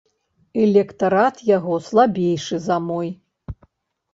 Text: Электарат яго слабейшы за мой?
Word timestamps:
Электарат 0.63 1.35
яго 1.57 1.73
слабейшы 1.89 2.55
за 2.69 2.77
мой? 2.89 3.07